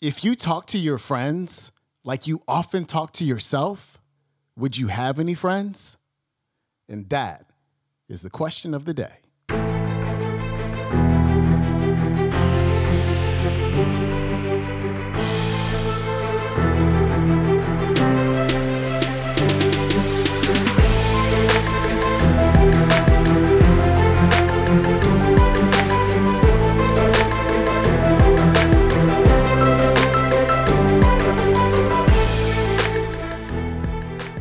[0.00, 1.72] If you talk to your friends
[2.04, 3.98] like you often talk to yourself,
[4.56, 5.98] would you have any friends?
[6.88, 7.44] And that
[8.08, 9.19] is the question of the day.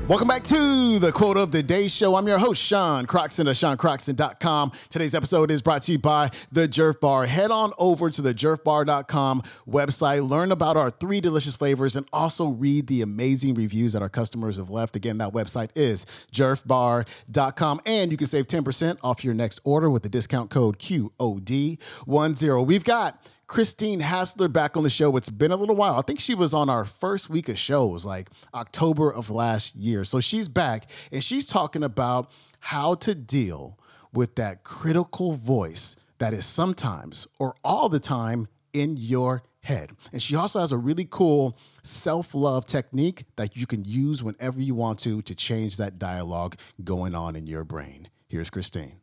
[0.09, 2.15] Welcome back to the Quote of the Day Show.
[2.15, 4.71] I'm your host, Sean Croxton of SeanCroxton.com.
[4.89, 7.27] Today's episode is brought to you by The Jerf Bar.
[7.27, 12.47] Head on over to the jerfbar.com website, learn about our three delicious flavors, and also
[12.47, 14.95] read the amazing reviews that our customers have left.
[14.95, 20.01] Again, that website is jerfbar.com, and you can save 10% off your next order with
[20.01, 22.65] the discount code QOD10.
[22.65, 25.17] We've got Christine Hassler back on the show.
[25.17, 25.97] It's been a little while.
[25.97, 30.03] I think she was on our first week of shows, like October of last year.
[30.03, 33.79] So she's back and she's talking about how to deal
[34.13, 39.93] with that critical voice that is sometimes or all the time in your head.
[40.13, 44.61] And she also has a really cool self love technique that you can use whenever
[44.61, 48.09] you want to to change that dialogue going on in your brain.
[48.27, 49.01] Here's Christine.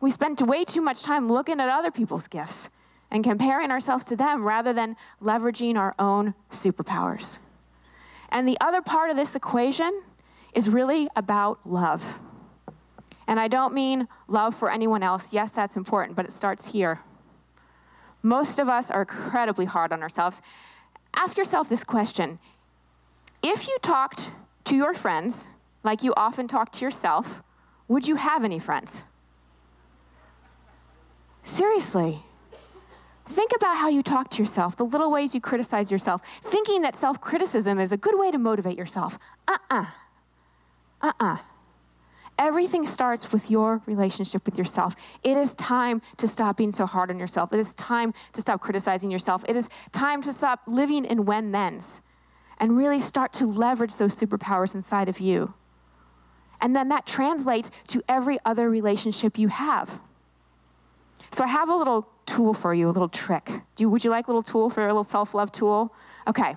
[0.00, 2.70] We spent way too much time looking at other people's gifts
[3.10, 7.38] and comparing ourselves to them rather than leveraging our own superpowers.
[8.30, 10.02] And the other part of this equation
[10.54, 12.18] is really about love.
[13.26, 15.32] And I don't mean love for anyone else.
[15.32, 17.00] Yes, that's important, but it starts here.
[18.22, 20.42] Most of us are incredibly hard on ourselves.
[21.16, 22.38] Ask yourself this question
[23.42, 24.32] If you talked
[24.64, 25.48] to your friends
[25.82, 27.42] like you often talk to yourself,
[27.88, 29.04] would you have any friends?
[31.42, 32.20] Seriously.
[33.30, 36.96] Think about how you talk to yourself, the little ways you criticize yourself, thinking that
[36.96, 39.20] self criticism is a good way to motivate yourself.
[39.46, 39.86] Uh uh-uh.
[41.00, 41.06] uh.
[41.06, 41.36] Uh uh.
[42.40, 44.96] Everything starts with your relationship with yourself.
[45.22, 47.52] It is time to stop being so hard on yourself.
[47.52, 49.44] It is time to stop criticizing yourself.
[49.46, 52.00] It is time to stop living in when thens
[52.58, 55.54] and really start to leverage those superpowers inside of you.
[56.60, 60.00] And then that translates to every other relationship you have.
[61.30, 63.46] So I have a little tool for you, a little trick.
[63.74, 65.92] Do you, would you like a little tool for a little self love tool?
[66.26, 66.56] Okay.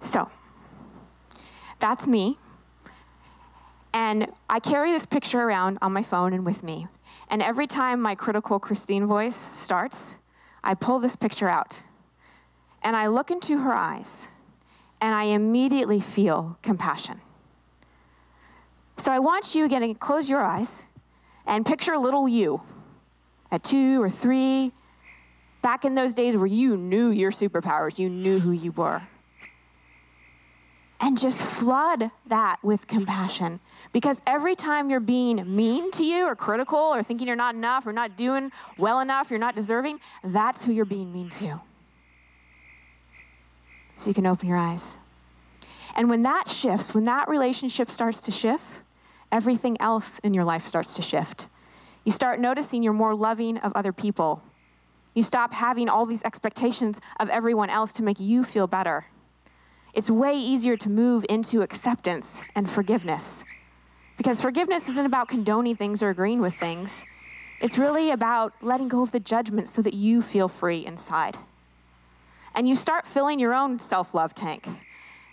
[0.00, 0.28] So,
[1.78, 2.38] that's me.
[3.94, 6.88] And I carry this picture around on my phone and with me.
[7.28, 10.18] And every time my critical Christine voice starts,
[10.64, 11.82] I pull this picture out.
[12.82, 14.28] And I look into her eyes,
[15.00, 17.20] and I immediately feel compassion.
[18.96, 20.86] So I want you again to close your eyes
[21.46, 22.62] and picture little you
[23.52, 24.72] at two or three,
[25.60, 29.02] back in those days where you knew your superpowers, you knew who you were.
[31.00, 33.60] And just flood that with compassion.
[33.92, 37.86] Because every time you're being mean to you or critical or thinking you're not enough
[37.86, 41.60] or not doing well enough, you're not deserving, that's who you're being mean to.
[43.94, 44.96] So you can open your eyes.
[45.94, 48.80] And when that shifts, when that relationship starts to shift,
[49.30, 51.48] everything else in your life starts to shift.
[52.04, 54.42] You start noticing you're more loving of other people.
[55.14, 59.06] You stop having all these expectations of everyone else to make you feel better.
[59.94, 63.44] It's way easier to move into acceptance and forgiveness.
[64.16, 67.04] Because forgiveness isn't about condoning things or agreeing with things.
[67.60, 71.38] It's really about letting go of the judgment so that you feel free inside.
[72.54, 74.66] And you start filling your own self love tank.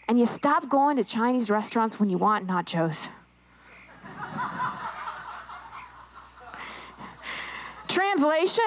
[0.07, 3.09] And you stop going to Chinese restaurants when you want nachos.
[7.99, 8.63] Translation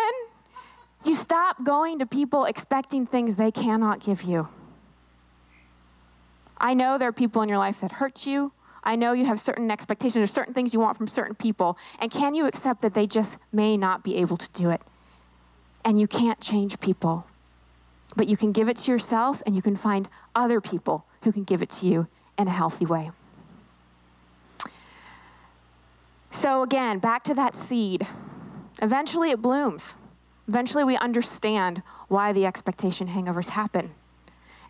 [1.07, 4.49] You stop going to people expecting things they cannot give you.
[6.59, 8.53] I know there are people in your life that hurt you.
[8.85, 11.79] I know you have certain expectations or certain things you want from certain people.
[11.99, 14.83] And can you accept that they just may not be able to do it?
[15.83, 17.25] And you can't change people.
[18.15, 21.45] But you can give it to yourself and you can find other people who can
[21.45, 22.07] give it to you
[22.39, 23.13] in a healthy way.
[26.31, 28.07] So, again, back to that seed.
[28.81, 29.95] Eventually it blooms.
[30.49, 33.93] Eventually we understand why the expectation hangovers happen.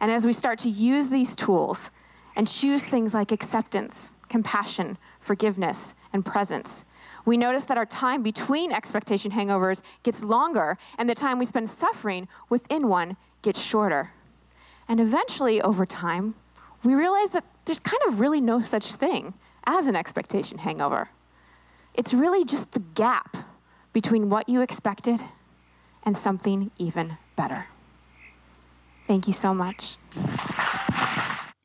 [0.01, 1.91] And as we start to use these tools
[2.35, 6.85] and choose things like acceptance, compassion, forgiveness, and presence,
[7.25, 11.71] we notice that our time between expectation hangovers gets longer and the time we spend
[11.71, 14.13] suffering within one gets shorter.
[14.89, 16.35] And eventually, over time,
[16.85, 19.35] we realize that there's kind of really no such thing
[19.65, 21.11] as an expectation hangover.
[21.95, 23.37] It's really just the gap
[23.93, 25.23] between what you expected
[26.05, 27.67] and something even better.
[29.07, 29.97] Thank you so much.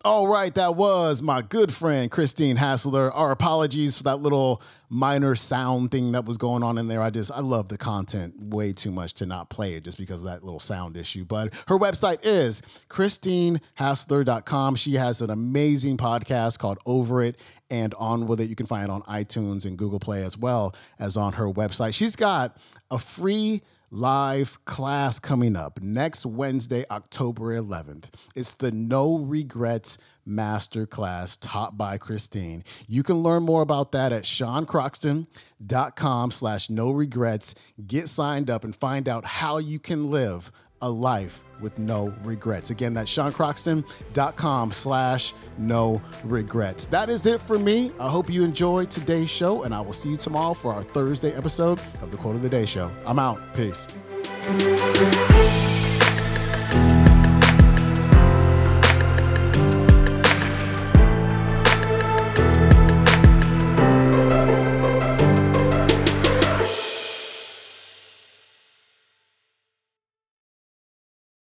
[0.06, 3.12] All right, that was my good friend Christine Hassler.
[3.12, 7.02] Our apologies for that little minor sound thing that was going on in there.
[7.02, 10.22] I just I love the content way too much to not play it just because
[10.22, 11.26] of that little sound issue.
[11.26, 14.76] But her website is christinehassler.com.
[14.76, 17.36] She has an amazing podcast called Over It
[17.72, 18.50] and On With It.
[18.50, 21.96] You can find it on iTunes and Google Play as well as on her website.
[21.96, 22.56] She's got
[22.92, 28.10] a free live class coming up next Wednesday, October 11th.
[28.36, 29.98] It's the No Regrets
[30.28, 32.66] Masterclass taught by Christine.
[32.88, 37.56] You can learn more about that at seancroxton.com slash no regrets.
[37.86, 40.52] Get signed up and find out how you can live
[40.82, 42.70] a life with no regrets.
[42.70, 46.86] Again, that's seancroxton.com slash no regrets.
[46.88, 47.92] That is it for me.
[48.00, 51.34] I hope you enjoyed today's show, and I will see you tomorrow for our Thursday
[51.34, 52.92] episode of the Quote of the Day Show.
[53.06, 53.40] I'm out.
[53.54, 53.88] Peace.